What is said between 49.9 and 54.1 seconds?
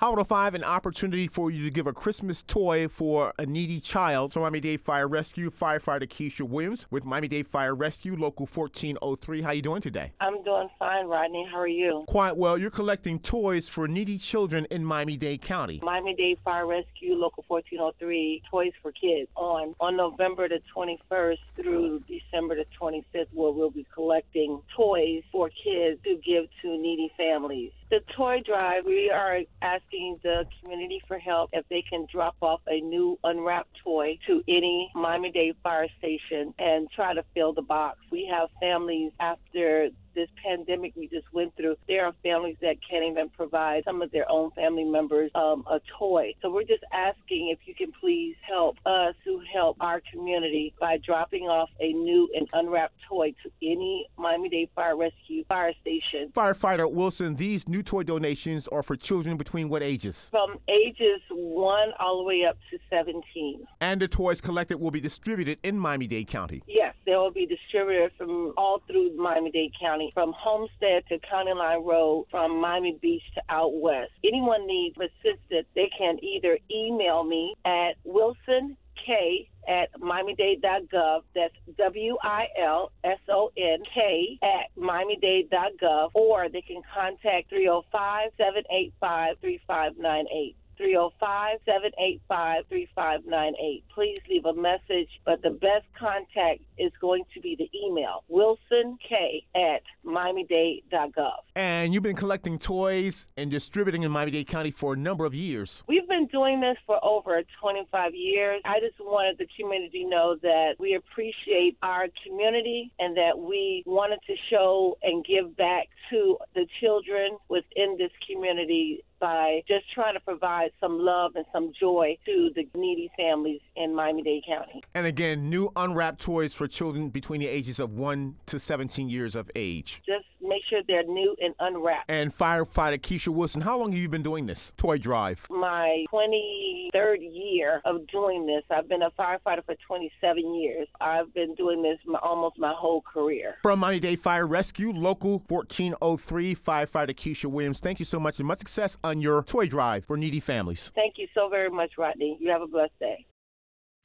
community by dropping off a new and unwrapped toy to any